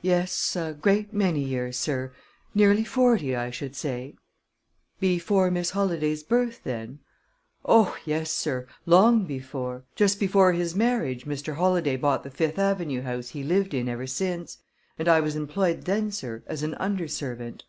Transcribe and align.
"Yes, 0.00 0.56
a 0.56 0.72
great 0.72 1.12
many 1.12 1.40
years, 1.40 1.76
sir 1.76 2.14
nearly 2.54 2.84
forty, 2.84 3.36
I 3.36 3.50
should 3.50 3.76
say." 3.76 4.14
"Before 4.98 5.50
Miss 5.50 5.72
Holladay's 5.72 6.22
birth, 6.22 6.64
then?" 6.64 7.00
"Oh, 7.66 7.94
yes, 8.06 8.30
sir; 8.30 8.66
long 8.86 9.26
before. 9.26 9.84
Just 9.94 10.18
before 10.18 10.54
his 10.54 10.74
marriage, 10.74 11.26
Mr. 11.26 11.56
Holladay 11.56 11.96
bought 11.96 12.22
the 12.22 12.30
Fifth 12.30 12.58
Avenue 12.58 13.02
house 13.02 13.28
he 13.28 13.42
lived 13.44 13.74
in 13.74 13.90
ever 13.90 14.06
since, 14.06 14.56
and 14.98 15.06
I 15.06 15.20
was 15.20 15.36
employed, 15.36 15.82
then, 15.82 16.10
sir, 16.12 16.42
as 16.46 16.62
an 16.62 16.74
under 16.76 17.06
servant." 17.06 17.64